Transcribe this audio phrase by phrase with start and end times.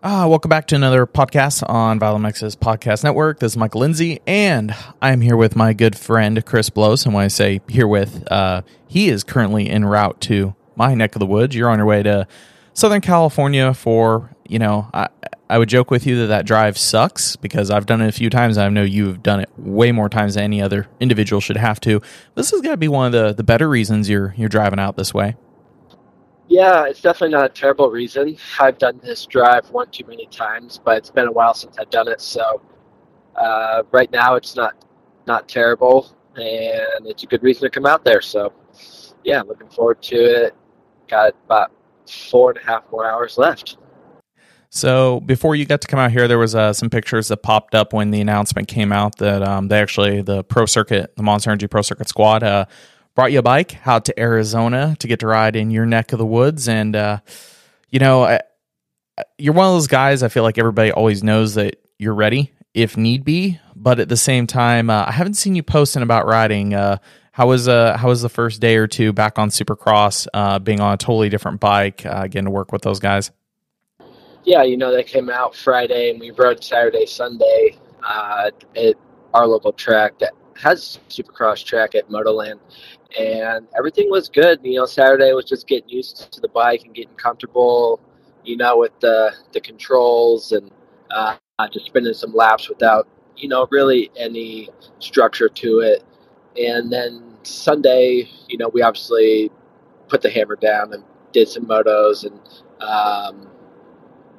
[0.00, 3.40] Ah, welcome back to another podcast on Vital MX's podcast network.
[3.40, 7.04] This is Michael Lindsay, and I'm here with my good friend Chris Blose.
[7.04, 11.16] And when I say here with, uh, he is currently en route to my neck
[11.16, 11.56] of the woods.
[11.56, 12.28] You're on your way to
[12.74, 15.08] Southern California for, you know, I,
[15.50, 18.30] I would joke with you that that drive sucks because I've done it a few
[18.30, 18.56] times.
[18.56, 22.00] I know you've done it way more times than any other individual should have to.
[22.36, 24.96] This has got to be one of the, the better reasons you're you're driving out
[24.96, 25.34] this way.
[26.48, 28.36] Yeah, it's definitely not a terrible reason.
[28.58, 31.90] I've done this drive one too many times, but it's been a while since I've
[31.90, 32.22] done it.
[32.22, 32.62] So
[33.36, 34.84] uh, right now, it's not
[35.26, 38.22] not terrible, and it's a good reason to come out there.
[38.22, 38.52] So
[39.24, 40.54] yeah, looking forward to it.
[41.06, 41.70] Got about
[42.10, 43.76] four and a half more hours left.
[44.70, 47.74] So before you got to come out here, there was uh, some pictures that popped
[47.74, 51.50] up when the announcement came out that um, they actually the Pro Circuit, the Monster
[51.50, 52.42] Energy Pro Circuit squad.
[52.42, 52.66] Uh,
[53.18, 56.20] brought you a bike out to Arizona to get to ride in your neck of
[56.20, 56.68] the woods.
[56.68, 57.18] And, uh,
[57.90, 58.42] you know, I,
[59.36, 62.96] you're one of those guys, I feel like everybody always knows that you're ready if
[62.96, 63.58] need be.
[63.74, 66.74] But at the same time, uh, I haven't seen you posting about riding.
[66.74, 66.98] Uh,
[67.32, 70.78] how was uh how was the first day or two back on Supercross, uh, being
[70.78, 73.32] on a totally different bike, uh, getting to work with those guys?
[74.44, 78.94] Yeah, you know they came out Friday and we rode Saturday, Sunday uh, at
[79.34, 82.58] our local track that has Supercross track at Motoland,
[83.16, 84.60] and everything was good.
[84.62, 88.00] You know, Saturday was just getting used to the bike and getting comfortable,
[88.44, 90.70] you know, with the the controls and
[91.10, 91.36] uh,
[91.72, 96.04] just spinning some laps without, you know, really any structure to it.
[96.60, 99.50] And then Sunday, you know, we obviously
[100.08, 102.40] put the hammer down and did some motos and
[102.80, 103.48] um,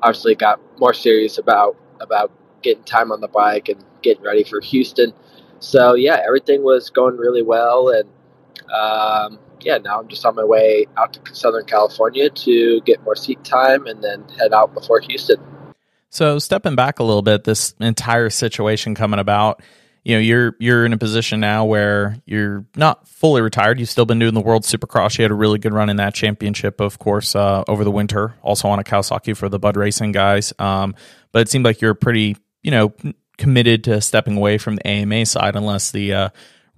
[0.02, 2.32] obviously got more serious about about
[2.62, 5.14] getting time on the bike and getting ready for Houston.
[5.60, 8.10] So yeah, everything was going really well and
[8.72, 13.16] um, yeah, now I'm just on my way out to Southern California to get more
[13.16, 15.40] seat time and then head out before Houston.
[16.10, 19.62] So stepping back a little bit, this entire situation coming about,
[20.04, 23.80] you know, you're you're in a position now where you're not fully retired.
[23.80, 25.18] You've still been doing the World Supercross.
[25.18, 28.34] You had a really good run in that championship, of course, uh, over the winter.
[28.42, 30.54] Also on a Kawasaki for the Bud Racing guys.
[30.58, 30.96] Um,
[31.32, 32.94] but it seemed like you're pretty, you know,
[33.38, 36.30] committed to stepping away from the AMA side unless the uh,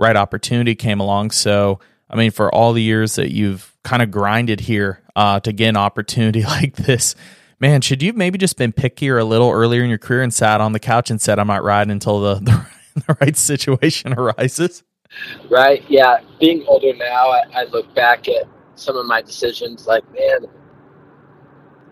[0.01, 1.31] right opportunity came along.
[1.31, 1.79] So,
[2.09, 5.69] I mean, for all the years that you've kind of grinded here uh, to get
[5.69, 7.15] an opportunity like this,
[7.59, 10.59] man, should you maybe just been pickier a little earlier in your career and sat
[10.59, 12.35] on the couch and said, I might ride until the,
[12.95, 14.83] the, the right situation arises?
[15.49, 15.83] Right.
[15.87, 16.17] Yeah.
[16.39, 20.47] Being older now, I, I look back at some of my decisions like, man,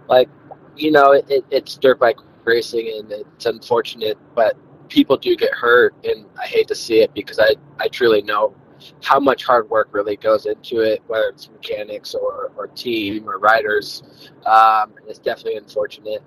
[0.07, 0.29] like,
[0.75, 4.57] you know, it, it, it's dirt bike racing and it's unfortunate, but
[4.89, 8.55] people do get hurt, and I hate to see it because I, I truly know
[9.03, 13.37] how much hard work really goes into it, whether it's mechanics or, or team or
[13.37, 14.03] riders.
[14.45, 16.23] Um, it's definitely unfortunate.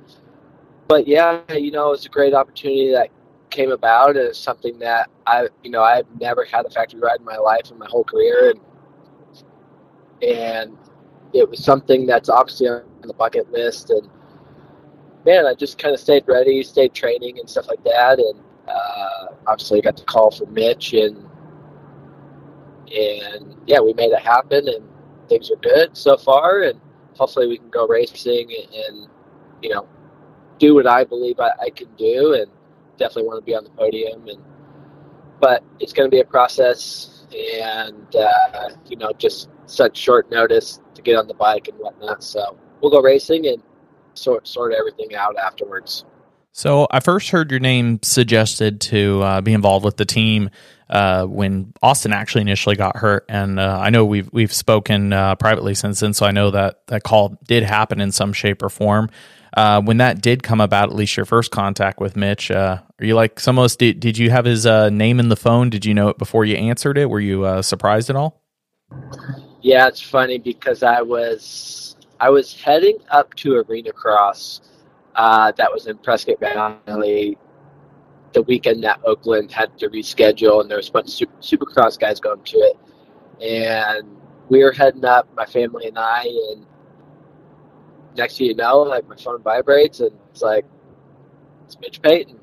[0.88, 3.08] But yeah, you know, it's a great opportunity that
[3.50, 4.16] came about.
[4.16, 7.70] It's something that I, you know, I've never had a factory ride in my life
[7.70, 8.52] in my whole career.
[10.22, 10.78] And, and
[11.32, 13.90] it was something that's obviously on the bucket list.
[13.90, 14.08] And
[15.24, 18.18] man, I just kind of stayed ready, stayed training and stuff like that.
[18.18, 21.16] And uh, obviously, got the call from Mitch, and
[22.92, 24.88] and yeah, we made it happen, and
[25.28, 26.80] things are good so far, and
[27.16, 29.08] hopefully we can go racing and, and
[29.62, 29.88] you know
[30.58, 32.50] do what I believe I, I can do, and
[32.98, 34.42] definitely want to be on the podium, and
[35.40, 37.26] but it's going to be a process,
[37.62, 42.22] and uh, you know just such short notice to get on the bike and whatnot.
[42.22, 43.62] So we'll go racing and
[44.14, 46.04] sort sort everything out afterwards.
[46.52, 50.50] So I first heard your name suggested to uh, be involved with the team
[50.90, 55.34] uh, when Austin actually initially got hurt, and uh, I know we've we've spoken uh,
[55.36, 58.68] privately since then, so I know that that call did happen in some shape or
[58.68, 59.08] form.
[59.56, 63.04] Uh, when that did come about, at least your first contact with Mitch, uh, are
[63.04, 63.76] you like some of us?
[63.76, 65.70] Did, did you have his name in the phone?
[65.70, 67.08] Did you know it before you answered it?
[67.08, 68.42] Were you surprised at all?
[69.62, 74.60] Yeah, it's funny because I was I was heading up to Arena Cross
[75.16, 77.38] uh, that was in Prescott Valley
[78.32, 81.98] the weekend that Oakland had to reschedule, and there was a bunch of super, Supercross
[81.98, 82.76] guys going to it.
[83.42, 84.16] And
[84.48, 86.22] we were heading up, my family and I,
[86.52, 86.66] and
[88.16, 90.64] next thing you know, like my phone vibrates, and it's like,
[91.64, 92.38] it's Mitch Payton.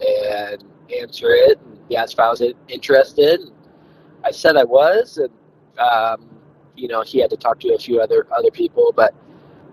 [0.00, 0.62] And
[1.00, 3.40] answer it, and he asked if I was interested.
[3.40, 3.52] And
[4.24, 5.30] I said I was, and
[5.78, 6.28] um,
[6.76, 9.14] you know, he had to talk to a few other other people, but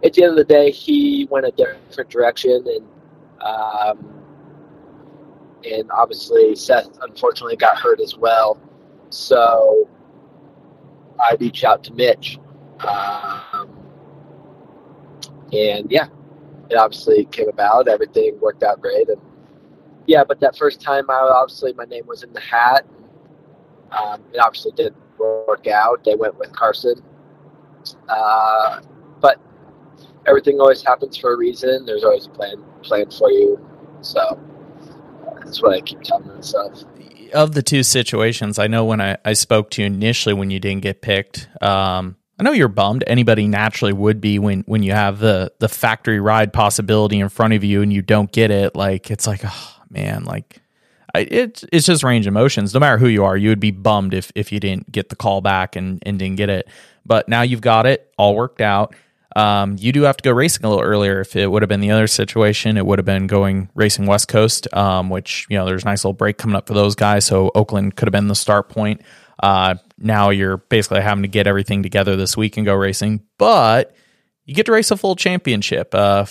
[0.04, 2.88] at the end of the day, he went a different direction, and
[3.42, 4.24] um,
[5.64, 8.60] and obviously Seth unfortunately got hurt as well.
[9.10, 9.88] So
[11.20, 12.38] I reached out to Mitch,
[12.80, 13.70] um,
[15.54, 16.08] and yeah,
[16.70, 17.88] it obviously came about.
[17.88, 19.22] Everything worked out great, and
[20.06, 20.24] yeah.
[20.24, 22.86] But that first time, I obviously my name was in the hat.
[23.92, 26.04] Um, it obviously didn't work out.
[26.04, 27.02] They went with Carson,
[28.10, 28.82] uh,
[30.28, 31.86] everything always happens for a reason.
[31.86, 33.60] There's always a plan plan for you.
[34.02, 34.40] So
[35.44, 36.84] that's what I keep telling myself.
[37.34, 40.60] Of the two situations, I know when I, I spoke to you initially when you
[40.60, 43.04] didn't get picked, um, I know you're bummed.
[43.08, 47.54] Anybody naturally would be when when you have the the factory ride possibility in front
[47.54, 48.76] of you and you don't get it.
[48.76, 50.60] Like it's like, oh man, like
[51.16, 52.74] I, it, it's just range of emotions.
[52.74, 55.16] No matter who you are, you would be bummed if if you didn't get the
[55.16, 56.68] call back and and didn't get it.
[57.06, 58.96] But now you've got it all worked out.
[59.36, 61.22] Um, you do have to go racing a little earlier.
[61.22, 64.28] If it would have been the other situation, it would have been going racing West
[64.28, 67.26] Coast, um, which you know there's a nice little break coming up for those guys.
[67.26, 69.02] So Oakland could have been the start point.
[69.42, 73.96] Uh, now you're basically having to get everything together this week and go racing, but
[74.46, 75.96] you get to race a full championship.
[75.96, 76.26] Uh,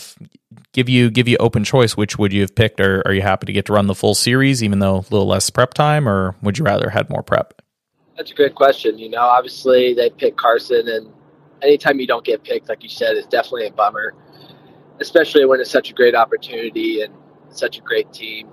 [0.73, 1.97] give you give you open choice.
[1.97, 2.81] Which would you have picked?
[2.81, 5.27] Or are you happy to get to run the full series, even though a little
[5.27, 7.61] less prep time, or would you rather have had more prep?
[8.17, 8.99] That's a great question.
[8.99, 11.09] You know, obviously they picked Carson, and
[11.63, 14.15] anytime you don't get picked, like you said, is definitely a bummer,
[15.01, 17.15] especially when it's such a great opportunity and
[17.49, 18.49] such a great team.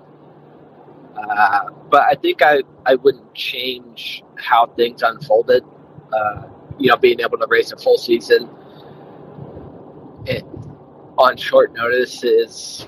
[1.16, 5.64] Uh, but I think I, I wouldn't change how things unfolded.
[6.12, 6.42] Uh,
[6.78, 8.48] you know, being able to race a full season
[10.26, 10.44] it,
[11.18, 12.86] on short notice is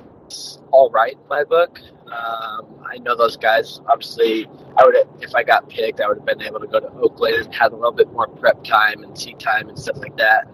[0.70, 1.80] all right in my book.
[2.12, 3.80] Um, I know those guys.
[3.88, 6.90] Obviously, I would if I got picked, I would have been able to go to
[7.00, 10.16] Oakland and had a little bit more prep time and seat time and stuff like
[10.18, 10.46] that.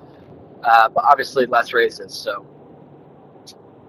[0.63, 2.15] Uh, but obviously, less races.
[2.15, 2.47] So,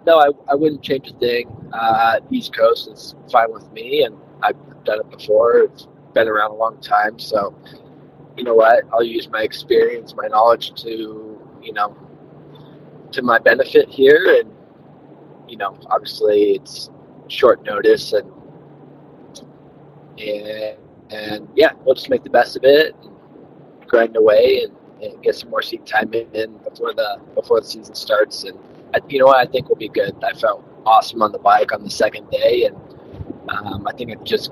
[0.05, 1.47] no, I, I wouldn't change a thing.
[1.73, 5.59] Uh, East Coast is fine with me, and I've done it before.
[5.59, 7.55] It's been around a long time, so
[8.35, 8.83] you know what?
[8.91, 11.95] I'll use my experience, my knowledge to you know
[13.11, 14.51] to my benefit here, and
[15.47, 16.89] you know, obviously, it's
[17.29, 18.29] short notice and
[20.17, 20.77] and
[21.11, 25.35] and yeah, we'll just make the best of it, and grind away, and, and get
[25.35, 28.43] some more seat time in before the before the season starts.
[28.43, 28.57] And
[28.93, 30.15] I, you know what, I think we'll be good.
[30.23, 32.75] I felt awesome on the bike on the second day, and
[33.49, 34.51] um, I think it's just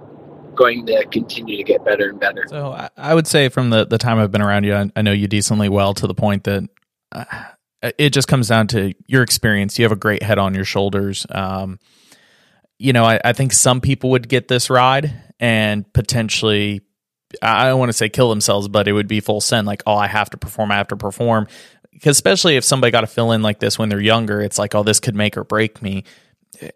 [0.55, 2.43] going to continue to get better and better.
[2.47, 5.11] So I would say from the the time I've been around you, I, I know
[5.11, 6.69] you decently well to the point that.
[7.11, 7.25] Uh,
[7.99, 9.77] it just comes down to your experience.
[9.77, 11.27] You have a great head on your shoulders.
[11.29, 11.79] Um,
[12.79, 16.81] you know, I, I think some people would get this ride and potentially
[17.41, 19.67] I don't want to say kill themselves, but it would be full send.
[19.67, 21.47] Like, oh, I have to perform, I have to perform.
[21.91, 24.75] Because especially if somebody got to fill in like this when they're younger, it's like,
[24.75, 26.03] oh, this could make or break me.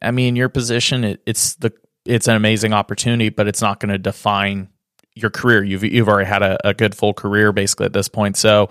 [0.01, 1.71] I mean, your position, it, it's the
[2.05, 4.69] it's an amazing opportunity, but it's not going to define
[5.13, 5.63] your career.
[5.63, 8.37] You've you've already had a, a, good full career basically at this point.
[8.37, 8.69] So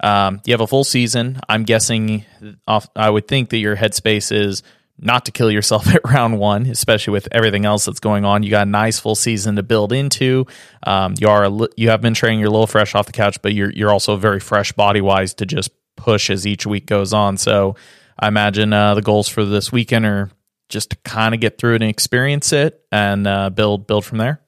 [0.00, 1.40] um, you have a full season.
[1.48, 2.24] I'm guessing.
[2.66, 4.62] Off, I would think that your headspace is
[4.98, 8.42] not to kill yourself at round one, especially with everything else that's going on.
[8.42, 10.46] You got a nice full season to build into.
[10.86, 12.40] Um, you are a, you have been training.
[12.40, 15.34] You're a little fresh off the couch, but you're you're also very fresh body wise
[15.34, 17.36] to just push as each week goes on.
[17.36, 17.76] So
[18.18, 20.30] I imagine uh, the goals for this weekend are
[20.68, 24.18] just to kind of get through it and experience it and uh, build build from
[24.18, 24.40] there.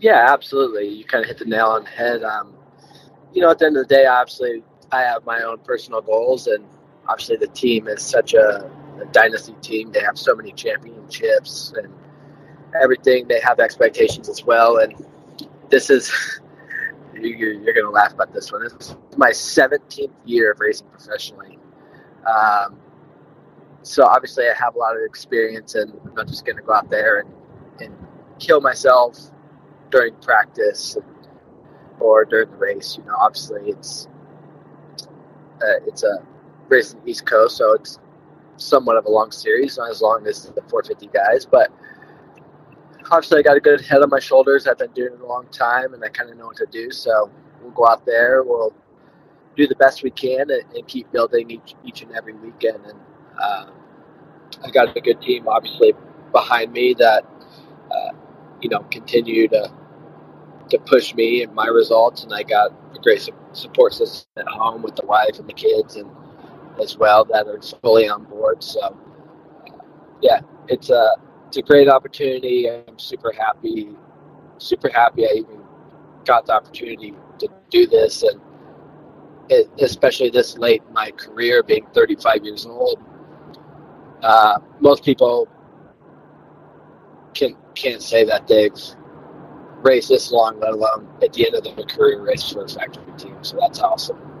[0.00, 0.88] Yeah, absolutely.
[0.88, 2.22] You kind of hit the nail on the head.
[2.24, 2.54] Um,
[3.32, 6.46] you know, at the end of the day, obviously, I have my own personal goals,
[6.46, 6.64] and
[7.08, 8.68] obviously, the team is such a
[9.02, 9.92] a dynasty team.
[9.92, 11.92] They have so many championships and
[12.80, 13.28] everything.
[13.28, 14.78] They have expectations as well.
[14.78, 14.94] And
[15.68, 16.40] this is,
[17.14, 18.62] you're, you're going to laugh about this one.
[18.64, 21.58] This is my 17th year of racing professionally.
[22.26, 22.78] Um,
[23.82, 26.72] so obviously, I have a lot of experience, and I'm not just going to go
[26.72, 27.30] out there and,
[27.80, 27.94] and
[28.38, 29.18] kill myself
[29.90, 30.96] during practice
[31.98, 32.96] or during the race.
[32.96, 34.06] You know, obviously, it's
[35.60, 36.24] uh, it's a
[36.68, 37.98] race in the East Coast, so it's
[38.62, 41.70] somewhat of a long series, not as long as the 450 guys, but
[43.10, 44.66] obviously I got a good head on my shoulders.
[44.66, 46.90] I've been doing it a long time, and I kind of know what to do.
[46.90, 48.74] So we'll go out there, we'll
[49.56, 52.84] do the best we can, and, and keep building each each and every weekend.
[52.84, 52.98] And
[53.42, 53.70] um,
[54.64, 55.92] I got a good team, obviously,
[56.32, 57.24] behind me that
[57.90, 58.12] uh,
[58.60, 59.70] you know continue to
[60.70, 62.24] to push me and my results.
[62.24, 65.96] And I got a great support system at home with the wife and the kids,
[65.96, 66.10] and
[66.80, 68.62] as well that are fully on board.
[68.62, 68.96] So,
[70.20, 71.16] yeah, it's a
[71.48, 72.70] it's a great opportunity.
[72.70, 73.90] I'm super happy,
[74.58, 75.60] super happy I even
[76.24, 78.40] got the opportunity to do this, and
[79.48, 83.02] it, especially this late in my career, being 35 years old.
[84.22, 85.48] Uh, most people
[87.34, 88.72] can can't say that they've
[89.82, 93.04] raced this long, let alone at the end of their career race for a factory
[93.18, 93.36] team.
[93.42, 94.31] So that's awesome.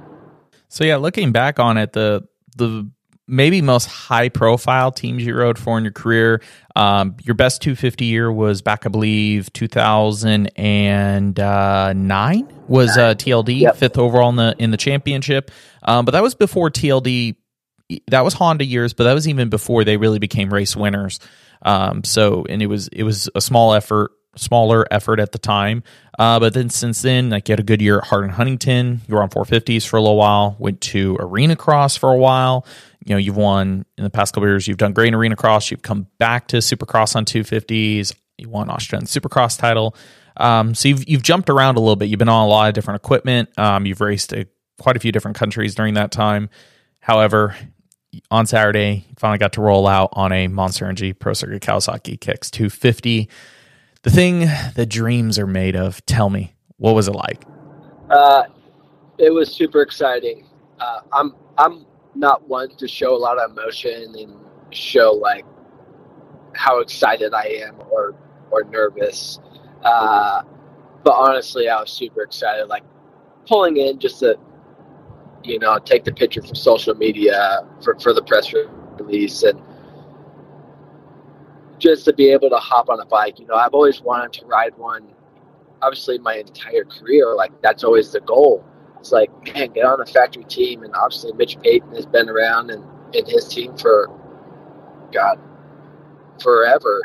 [0.72, 2.26] So yeah, looking back on it, the
[2.56, 2.90] the
[3.28, 6.40] maybe most high profile teams you rode for in your career.
[6.74, 13.76] Um, your best 250 year was back, I believe, 2009 was uh, TLD yep.
[13.76, 15.50] fifth overall in the in the championship.
[15.82, 17.36] Um, but that was before TLD.
[18.06, 21.20] That was Honda years, but that was even before they really became race winners.
[21.60, 25.82] Um, so and it was it was a small effort, smaller effort at the time.
[26.18, 29.00] Uh, but then since then, like you had a good year at Hart and Huntington.
[29.08, 30.56] You were on 450s for a little while.
[30.58, 32.66] Went to Arena Cross for a while
[33.04, 34.68] you know you've won in the past couple years.
[34.68, 35.70] You've done great in arena cross.
[35.70, 38.14] You've come back to Supercross on 250s.
[38.38, 39.96] You won Australian Supercross title.
[40.36, 42.08] Um, so you've you've jumped around a little bit.
[42.08, 43.56] You've been on a lot of different equipment.
[43.58, 44.46] Um, you've raced a,
[44.80, 46.48] quite a few different countries during that time.
[47.00, 47.56] However,
[48.30, 52.20] on Saturday, you finally got to roll out on a Monster Energy Pro Circuit Kawasaki
[52.20, 53.28] Kicks 250.
[54.02, 54.40] The thing
[54.74, 56.04] that dreams are made of.
[56.06, 57.44] Tell me, what was it like?
[58.10, 58.44] Uh,
[59.18, 60.46] it was super exciting.
[60.80, 64.36] Uh, I'm I'm not one to show a lot of emotion and
[64.70, 65.44] show like
[66.54, 68.14] how excited I am or
[68.50, 69.38] or nervous.
[69.84, 70.42] Uh,
[71.04, 72.66] but honestly, I was super excited.
[72.66, 72.82] Like
[73.46, 74.36] pulling in just to
[75.44, 78.52] you know take the picture for social media for for the press
[78.98, 79.60] release and
[81.82, 83.40] just to be able to hop on a bike.
[83.40, 85.08] You know, I've always wanted to ride one.
[85.82, 88.64] Obviously, my entire career, like that's always the goal
[89.02, 90.84] it's like, man, get on a factory team.
[90.84, 94.08] And obviously, Mitch Payton has been around and in his team for,
[95.12, 95.40] God,
[96.40, 97.02] forever.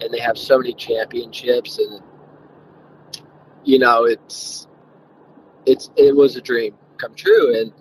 [0.00, 1.80] And they have so many championships.
[1.80, 2.00] And,
[3.64, 4.68] you know, it's,
[5.66, 7.60] it's, it was a dream come true.
[7.60, 7.72] And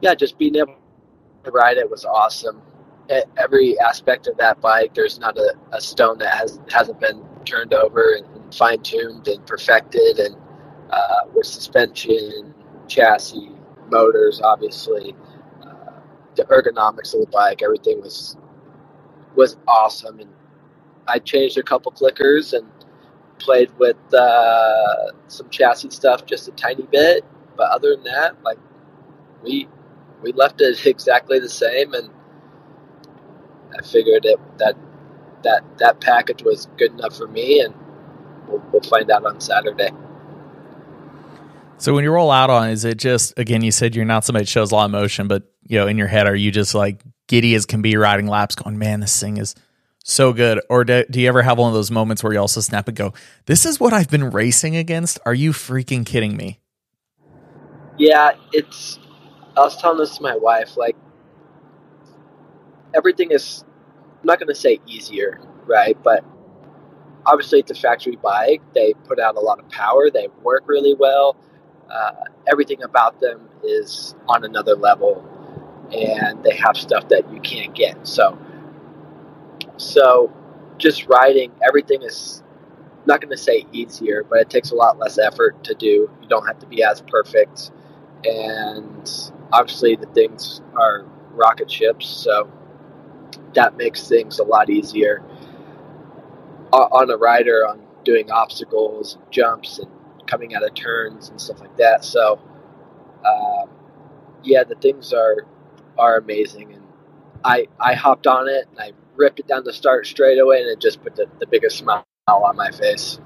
[0.00, 0.74] yeah, just being able
[1.44, 2.60] to ride it was awesome.
[3.36, 7.72] Every aspect of that bike, there's not a, a stone that has, hasn't been turned
[7.72, 10.18] over and fine tuned and perfected.
[10.18, 10.36] And,
[10.90, 12.54] uh, with suspension,
[12.86, 13.50] chassis,
[13.90, 15.14] motors, obviously,
[15.62, 16.00] uh,
[16.34, 18.36] the ergonomics of the bike, everything was
[19.34, 20.20] was awesome.
[20.20, 20.30] And
[21.06, 22.66] I changed a couple clickers and
[23.38, 27.24] played with uh, some chassis stuff just a tiny bit.
[27.56, 28.58] But other than that, like
[29.42, 29.68] we
[30.22, 32.10] we left it exactly the same, and
[33.76, 34.74] I figured it that
[35.44, 37.74] that that package was good enough for me, and
[38.48, 39.90] we'll, we'll find out on Saturday.
[41.78, 43.62] So when you roll out on, is it just again?
[43.62, 45.96] You said you're not somebody that shows a lot of emotion, but you know, in
[45.96, 49.18] your head, are you just like giddy as can be, riding laps, going, "Man, this
[49.18, 49.54] thing is
[50.02, 50.60] so good"?
[50.68, 52.96] Or do, do you ever have one of those moments where you also snap and
[52.96, 53.14] go,
[53.46, 55.20] "This is what I've been racing against"?
[55.24, 56.58] Are you freaking kidding me?
[57.96, 58.98] Yeah, it's.
[59.56, 60.76] I was telling this to my wife.
[60.76, 60.96] Like
[62.94, 63.64] everything is.
[64.20, 65.96] I'm not going to say easier, right?
[66.02, 66.24] But
[67.26, 68.62] obviously, it's a factory bike.
[68.74, 70.10] They put out a lot of power.
[70.10, 71.36] They work really well
[71.90, 72.12] uh,
[72.50, 75.24] everything about them is on another level,
[75.92, 78.06] and they have stuff that you can't get.
[78.06, 78.38] So,
[79.76, 80.32] so
[80.76, 82.42] just riding, everything is
[83.06, 86.10] not going to say easier, but it takes a lot less effort to do.
[86.20, 87.70] You don't have to be as perfect,
[88.24, 89.10] and
[89.52, 92.50] obviously the things are rocket ships, so
[93.54, 95.22] that makes things a lot easier
[96.72, 99.90] on a rider on doing obstacles, and jumps, and
[100.26, 102.04] coming out of turns and stuff like that.
[102.04, 102.40] So,
[103.26, 103.68] um,
[104.42, 105.46] yeah, the things are
[105.98, 106.82] are amazing, and
[107.44, 110.70] I I hopped on it and I ripped it down the start straight away, and
[110.70, 113.20] it just put the, the biggest smile on my face.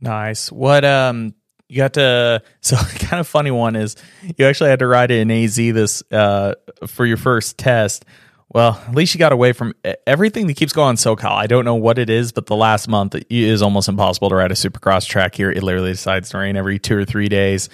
[0.00, 0.52] Nice.
[0.52, 1.34] What um
[1.68, 3.96] you got to so kind of funny one is
[4.36, 6.54] you actually had to ride it in AZ this uh
[6.86, 8.04] for your first test.
[8.50, 9.74] Well, at least you got away from
[10.06, 11.32] everything that keeps going SoCal.
[11.32, 14.36] I don't know what it is, but the last month it is almost impossible to
[14.36, 15.50] ride a supercross track here.
[15.50, 17.68] It literally decides to rain every two or three days.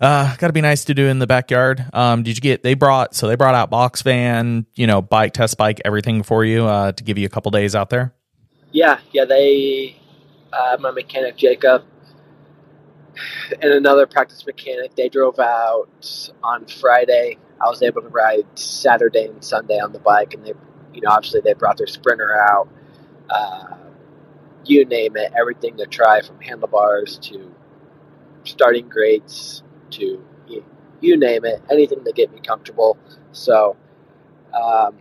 [0.00, 1.86] Uh, got to be nice to do in the backyard.
[1.92, 2.62] Um, did you get?
[2.62, 6.44] They brought so they brought out box van, you know, bike test bike, everything for
[6.44, 8.12] you uh, to give you a couple days out there.
[8.72, 9.24] Yeah, yeah.
[9.24, 9.96] They,
[10.52, 11.84] uh, my mechanic Jacob,
[13.62, 14.94] and another practice mechanic.
[14.96, 15.88] They drove out
[16.42, 20.52] on Friday I was able to ride Saturday and Sunday on the bike, and they,
[20.92, 22.68] you know, obviously they brought their sprinter out.
[23.30, 23.76] Uh,
[24.64, 27.54] you name it, everything to try from handlebars to
[28.44, 30.64] starting grates to you,
[31.00, 32.98] you name it, anything to get me comfortable.
[33.32, 33.76] So,
[34.54, 34.96] um,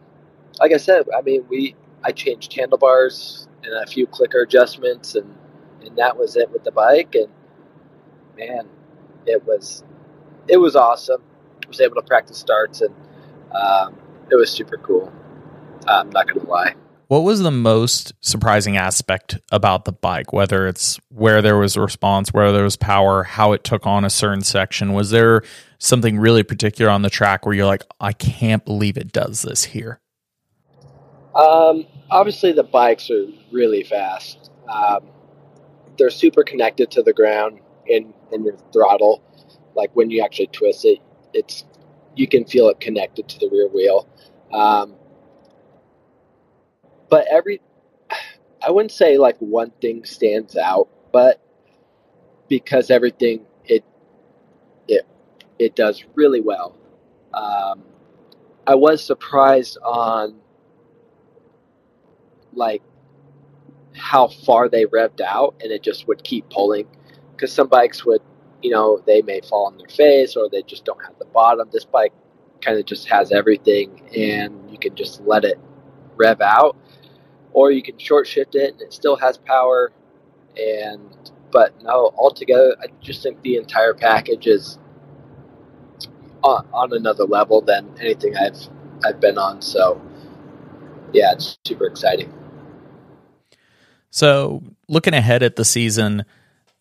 [0.60, 5.36] like I said, I mean, we I changed handlebars and a few clicker adjustments, and
[5.82, 7.16] and that was it with the bike.
[7.16, 7.28] And
[8.38, 8.68] man,
[9.26, 9.84] it was
[10.48, 11.22] it was awesome
[11.68, 12.94] was able to practice starts, and
[13.52, 13.98] um,
[14.32, 15.12] it was super cool.
[15.88, 16.76] I'm not going to lie.
[17.08, 20.34] What was the most surprising aspect about the bike?
[20.34, 24.04] Whether it's where there was a response, where there was power, how it took on
[24.04, 24.94] a certain section.
[24.94, 25.44] Was there
[25.78, 29.66] something really particular on the track where you're like, I can't believe it does this
[29.66, 30.00] here?
[31.36, 34.50] Um, obviously, the bikes are really fast.
[34.68, 35.08] Um,
[36.00, 39.22] they're super connected to the ground in in your throttle.
[39.76, 41.00] Like when you actually twist it,
[41.34, 41.66] it's
[42.16, 44.08] you can feel it connected to the rear wheel.
[44.54, 44.96] Um,
[47.10, 47.62] but every,
[48.66, 51.42] I wouldn't say like one thing stands out, but
[52.48, 53.84] because everything it
[54.88, 55.06] it
[55.60, 56.76] it does really well.
[57.34, 57.84] Um,
[58.68, 60.36] I was surprised on
[62.54, 62.82] like
[63.96, 66.88] how far they revved out, and it just would keep pulling.
[67.36, 68.22] Because some bikes would,
[68.62, 71.68] you know, they may fall on their face or they just don't have the bottom.
[71.72, 72.14] This bike
[72.62, 75.60] kind of just has everything, and you can just let it
[76.16, 76.78] rev out,
[77.54, 79.92] or you can short shift it, and it still has power.
[80.58, 84.80] And but no, altogether, I just think the entire package is
[86.44, 88.70] on, on another level than anything I've
[89.06, 89.62] I've been on.
[89.62, 90.02] So
[91.14, 92.34] yeah, it's super exciting.
[94.10, 96.26] So looking ahead at the season,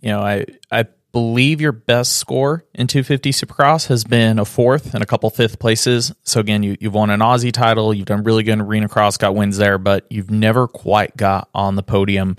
[0.05, 4.93] you know, I I believe your best score in 250 Supercross has been a fourth
[4.93, 6.13] and a couple fifth places.
[6.25, 9.17] So again, you, you've won an Aussie title, you've done really good in Arena Cross,
[9.17, 12.37] got wins there, but you've never quite got on the podium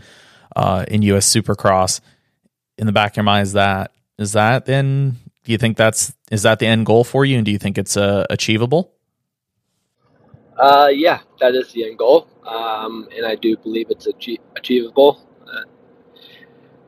[0.56, 2.02] uh, in US Supercross.
[2.78, 5.18] In the back of your mind, is that is that then?
[5.44, 7.80] Do you think that's is that the end goal for you, and do you think
[7.80, 8.92] it's uh, achievable?
[10.58, 15.25] Uh, yeah, that is the end goal, um, and I do believe it's achie- achievable.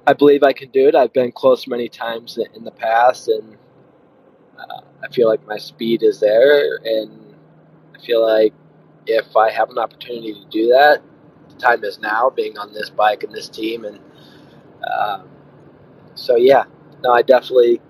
[0.08, 0.96] I believe I can do it.
[0.96, 3.58] I've been close many times in the past, and
[4.58, 7.36] uh, I feel like my speed is there, and
[7.94, 8.54] I feel like
[9.06, 11.02] if I have an opportunity to do that,
[11.50, 14.00] the time is now, being on this bike and this team, and
[14.90, 15.28] um,
[16.16, 16.64] so yeah,
[17.04, 17.82] no, I definitely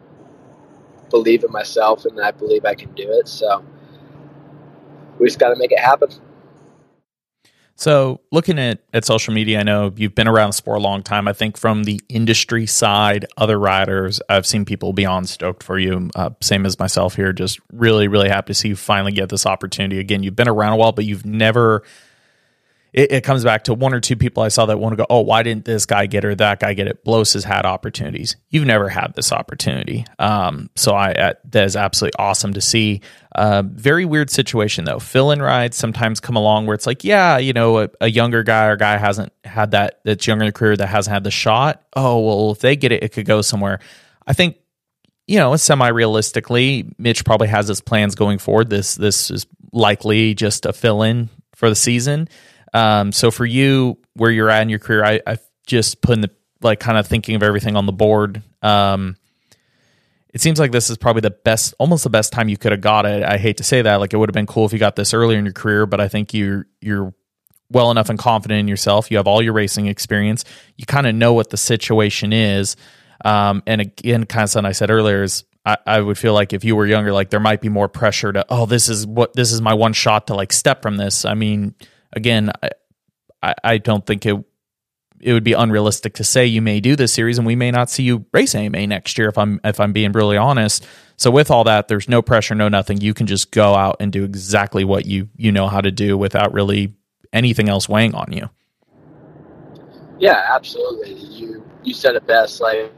[1.11, 3.27] believe in myself, and I believe I can do it.
[3.27, 3.63] So
[5.19, 6.09] we just got to make it happen.
[7.79, 11.03] So, looking at, at social media, I know you've been around the sport a long
[11.03, 11.27] time.
[11.27, 16.09] I think from the industry side, other riders, I've seen people beyond stoked for you.
[16.15, 17.33] Uh, same as myself here.
[17.33, 19.99] Just really, really happy to see you finally get this opportunity.
[19.99, 21.83] Again, you've been around a while, but you've never
[22.97, 25.05] it, it, comes back to one or two people I saw that want to go,
[25.07, 27.03] oh, why didn't this guy get or that guy get it?
[27.03, 28.37] Blose has had opportunities.
[28.49, 30.07] You've never had this opportunity.
[30.17, 33.01] Um, so I uh, that is absolutely awesome to see.
[33.35, 34.97] Uh, very weird situation though.
[34.97, 38.41] Fill in rides sometimes come along where it's like, yeah, you know, a, a, younger
[38.41, 41.29] guy or guy hasn't had that that's younger in the career that hasn't had the
[41.29, 41.83] shot.
[41.95, 43.79] Oh well, if they get it, it could go somewhere.
[44.25, 44.57] I think
[45.27, 48.71] you know, semi realistically, Mitch probably has his plans going forward.
[48.71, 52.27] This this is likely just a fill in for the season.
[52.73, 56.31] Um, so for you, where you're at in your career, I, I just putting the
[56.61, 58.41] like kind of thinking of everything on the board.
[58.61, 59.15] Um,
[60.33, 62.81] it seems like this is probably the best, almost the best time you could have
[62.81, 63.23] got it.
[63.23, 65.13] I hate to say that, like it would have been cool if you got this
[65.13, 67.13] earlier in your career, but I think you're you're
[67.69, 69.11] well enough and confident in yourself.
[69.11, 70.45] You have all your racing experience.
[70.77, 72.75] You kind of know what the situation is.
[73.25, 76.53] Um, and again, kind of something I said earlier is I, I, would feel like
[76.53, 79.33] if you were younger, like there might be more pressure to, oh, this is what
[79.33, 81.25] this is my one shot to like step from this.
[81.25, 81.73] I mean,
[82.17, 82.51] again,
[83.41, 84.35] I, I don't think it
[85.19, 87.89] it would be unrealistic to say you may do this series and we may not
[87.89, 90.85] see you race AMA next year if I'm if I'm being really honest.
[91.15, 93.01] So with all that, there's no pressure, no nothing.
[93.01, 96.17] You can just go out and do exactly what you you know how to do
[96.17, 96.93] without really
[97.33, 98.49] anything else weighing on you.
[100.19, 101.13] Yeah, absolutely.
[101.13, 102.61] You you said it best.
[102.61, 102.91] Like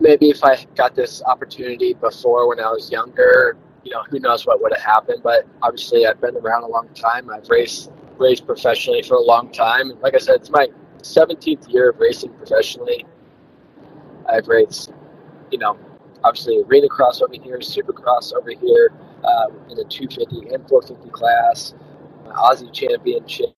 [0.00, 4.46] maybe if I got this opportunity before when I was younger, you know, who knows
[4.46, 5.22] what would have happened.
[5.22, 7.30] But obviously, I've been around a long time.
[7.30, 9.92] I've raced raced professionally for a long time.
[10.00, 10.68] Like I said, it's my
[11.02, 13.06] 17th year of racing professionally.
[14.28, 14.92] I've raced,
[15.50, 15.78] you know,
[16.24, 18.92] obviously arena cross over here, supercross over here,
[19.24, 21.74] um, in the 250 and 450 class,
[22.26, 23.54] Aussie championship.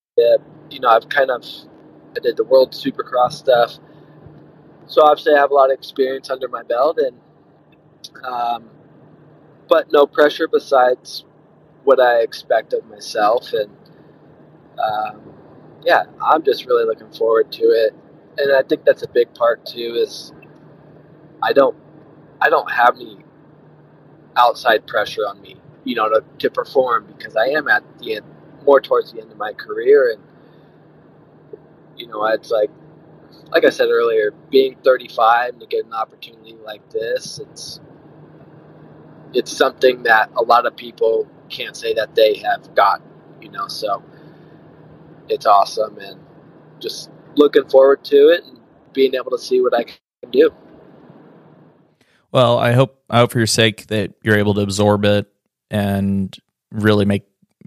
[0.71, 1.45] You know, I've kind of
[2.17, 3.79] I did the world supercross stuff.
[4.87, 7.17] So obviously, I have a lot of experience under my belt, and
[8.25, 8.69] um,
[9.71, 11.25] but no pressure besides
[11.85, 13.53] what I expect of myself.
[13.55, 13.71] And
[14.79, 15.23] um,
[15.85, 17.95] yeah, I'm just really looking forward to it.
[18.37, 19.95] And I think that's a big part too.
[19.97, 20.35] Is
[21.43, 21.77] I don't
[22.43, 23.19] I don't have any
[24.37, 28.27] outside pressure on me, you know, to, to perform because I am at the end,
[28.65, 30.23] more towards the end of my career, and
[31.97, 32.71] you know, it's like
[33.53, 37.81] like I said earlier, being 35 and to get an opportunity like this, it's
[39.35, 43.03] it's something that a lot of people can't say that they have got
[43.41, 43.69] you know.
[43.69, 44.03] So
[45.29, 46.21] it's awesome, and
[46.81, 48.59] just looking forward to it and
[48.93, 50.51] being able to see what I can do.
[52.33, 55.27] Well, I hope I hope for your sake that you're able to absorb it
[55.71, 56.37] and
[56.71, 57.25] really make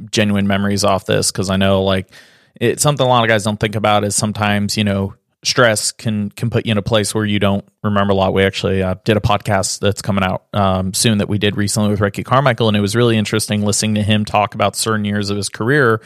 [0.10, 2.12] genuine memories off this because I know like
[2.60, 6.30] it's something a lot of guys don't think about is sometimes you know stress can
[6.32, 8.34] can put you in a place where you don't remember a lot.
[8.34, 11.90] We actually uh, did a podcast that's coming out um, soon that we did recently
[11.90, 15.30] with Ricky Carmichael, and it was really interesting listening to him talk about certain years
[15.30, 16.02] of his career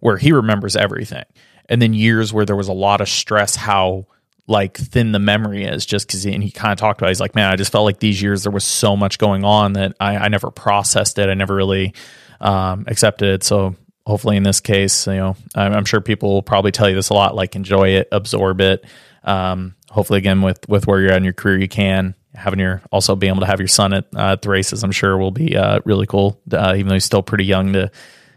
[0.00, 1.24] where he remembers everything,
[1.68, 3.54] and then years where there was a lot of stress.
[3.56, 4.06] How
[4.46, 7.10] like thin the memory is just because and he kind of talked about it.
[7.10, 9.74] he's like man i just felt like these years there was so much going on
[9.74, 11.92] that i, I never processed it i never really
[12.40, 13.76] um, accepted it so
[14.08, 17.10] hopefully in this case you know I'm, I'm, sure people will probably tell you this
[17.10, 18.84] a lot like enjoy it absorb it
[19.22, 22.82] um, hopefully again with with where you're at in your career you can having your
[22.90, 25.30] also being able to have your son at, uh, at the races i'm sure will
[25.30, 27.90] be uh, really cool uh, even though he's still pretty young to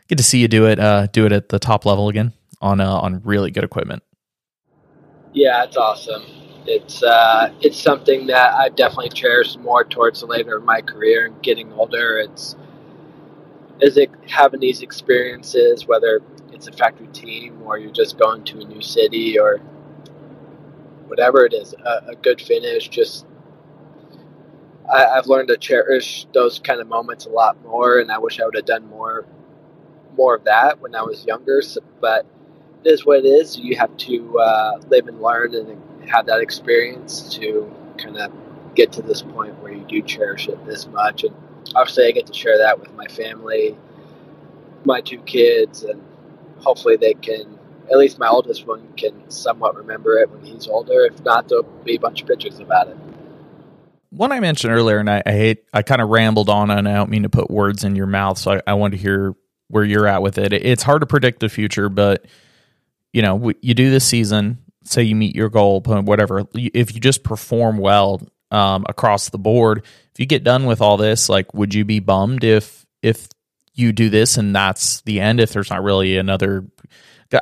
[0.07, 2.79] get to see you do it uh, do it at the top level again on
[2.79, 4.03] uh, on really good equipment
[5.33, 6.23] yeah, it's awesome.
[6.65, 11.25] It's uh, it's something that I've definitely cherished more towards the later of my career
[11.25, 12.17] and getting older.
[12.19, 12.55] It's
[13.81, 18.61] is it having these experiences, whether it's a factory team or you're just going to
[18.61, 19.57] a new city or
[21.07, 22.89] whatever it is, a, a good finish.
[22.89, 23.25] Just
[24.91, 28.39] I, I've learned to cherish those kind of moments a lot more, and I wish
[28.39, 29.25] I would have done more
[30.17, 31.61] more of that when I was younger.
[31.61, 32.25] So, but
[32.83, 33.57] it is what it is.
[33.57, 38.31] You have to uh, live and learn and have that experience to kind of
[38.75, 41.23] get to this point where you do cherish it this much.
[41.23, 41.35] And
[41.75, 43.77] obviously, I get to share that with my family,
[44.85, 46.01] my two kids, and
[46.59, 47.59] hopefully they can.
[47.91, 51.01] At least my oldest one can somewhat remember it when he's older.
[51.05, 52.97] If not, there'll be a bunch of pictures about it.
[54.11, 56.93] One I mentioned earlier, and I, I hate, I kind of rambled on, and I
[56.93, 59.35] don't mean to put words in your mouth, so I, I want to hear
[59.67, 60.53] where you're at with it.
[60.53, 62.25] It's hard to predict the future, but
[63.13, 66.43] you know, you do this season, say you meet your goal, whatever.
[66.53, 68.21] If you just perform well
[68.51, 69.83] um, across the board,
[70.13, 73.27] if you get done with all this, like, would you be bummed if if
[73.73, 75.39] you do this and that's the end?
[75.39, 76.65] If there's not really another,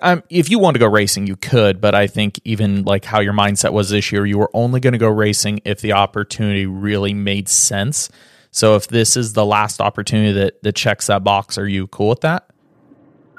[0.01, 3.19] um, if you want to go racing, you could, but I think even like how
[3.19, 6.65] your mindset was this year, you were only going to go racing if the opportunity
[6.65, 8.09] really made sense.
[8.51, 12.09] So if this is the last opportunity that that checks that box, are you cool
[12.09, 12.49] with that?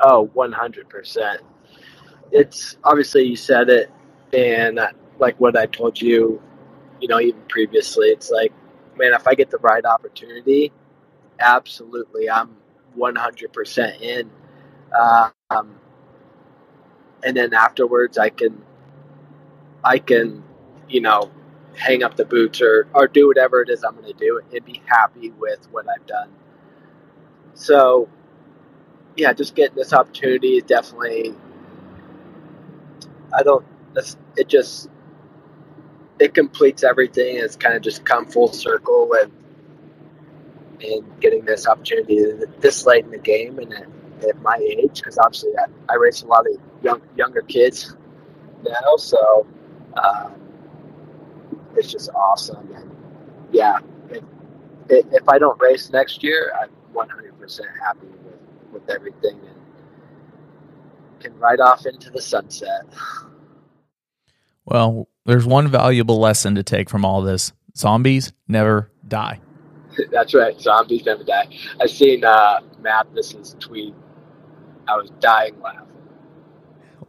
[0.03, 1.39] Oh, 100%
[2.33, 3.91] it's obviously you said it,
[4.33, 4.81] and
[5.19, 6.43] like what I told you,
[7.01, 8.53] you know, even previously, it's like,
[8.97, 10.73] man, if I get the right opportunity,
[11.41, 12.57] absolutely, I'm
[12.99, 14.31] 100% in.
[14.99, 15.75] Uh, um,
[17.25, 18.63] and then afterwards, I can,
[19.85, 20.43] I can,
[20.89, 21.31] you know,
[21.77, 24.65] hang up the boots or or do whatever it is I'm going to do and
[24.65, 26.31] be happy with what I've done.
[27.55, 28.09] So,
[29.17, 31.35] yeah, just getting this opportunity is definitely
[33.35, 33.65] I don't.
[34.37, 34.91] it just
[36.21, 37.37] it completes everything.
[37.39, 39.33] It's kind of just come full circle and
[40.83, 42.25] and getting this opportunity
[42.61, 43.87] this late in the game and at,
[44.29, 47.97] at my age because obviously I, I, race a lot of young younger kids
[48.63, 49.47] now, so
[50.03, 50.35] um,
[51.77, 52.73] it's just awesome.
[52.75, 52.91] And
[53.53, 53.79] yeah,
[54.09, 54.23] if,
[54.89, 58.39] if I don't race next year, I'm 100% happy with
[58.73, 59.61] with everything and
[61.21, 62.87] can ride off into the sunset.
[64.65, 69.40] Well, there's one valuable lesson to take from all this zombies never die.
[70.11, 70.61] That's right.
[70.61, 71.49] Zombies never die.
[71.81, 73.95] I seen uh, Matthes's tweet.
[74.88, 75.87] I was dying laughing.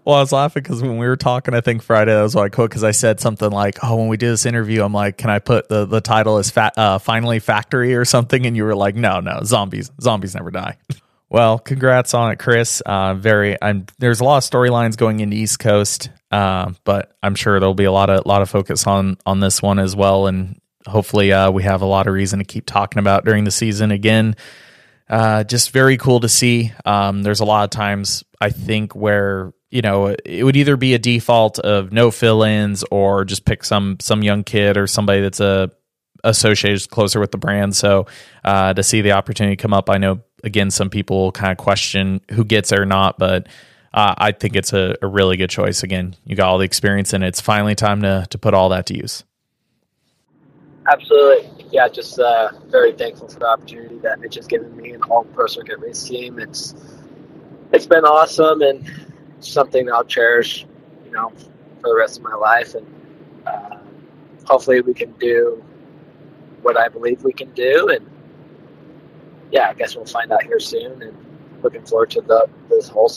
[0.04, 2.50] Well, I was laughing because when we were talking, I think Friday, that was I
[2.50, 5.30] quote because I said something like, "Oh, when we do this interview, I'm like, can
[5.30, 8.76] I put the the title as fat, uh, finally factory or something?" And you were
[8.76, 10.78] like, "No, no, zombies, zombies never die."
[11.32, 12.82] Well, congrats on it, Chris.
[12.82, 13.56] Uh, very.
[13.62, 17.74] I'm, there's a lot of storylines going into East Coast, uh, but I'm sure there'll
[17.74, 21.32] be a lot of lot of focus on on this one as well, and hopefully
[21.32, 24.36] uh, we have a lot of reason to keep talking about during the season again.
[25.10, 26.74] Uh, just very cool to see.
[26.84, 30.96] Um, there's a lot of times I think where you know it would either be
[30.96, 35.40] a default of no fill-ins or just pick some some young kid or somebody that's
[35.40, 35.72] a
[36.24, 37.76] associated closer with the brand.
[37.76, 38.08] So
[38.44, 42.22] uh, to see the opportunity come up, I know again, some people kind of question
[42.32, 43.48] who gets it or not, but
[43.94, 45.84] uh, I think it's a, a, really good choice.
[45.84, 48.86] Again, you got all the experience, and it's finally time to to put all that
[48.88, 49.24] to use.
[50.90, 51.88] Absolutely, yeah.
[51.90, 55.48] Just uh, very thankful for the opportunity that Mitch has given me and all Pro
[55.48, 56.40] Circuit Race team.
[56.40, 56.74] It's
[57.74, 58.90] it's been awesome and
[59.40, 60.66] something I'll cherish,
[61.06, 61.32] you know,
[61.82, 62.76] for the rest of my life.
[62.76, 62.88] And
[63.46, 63.78] uh,
[64.46, 65.64] hopefully, we can do
[66.62, 68.11] what I believe we can do and
[69.52, 71.02] yeah, I guess we'll find out here soon.
[71.02, 71.18] And
[71.64, 73.10] looking forward to the this whole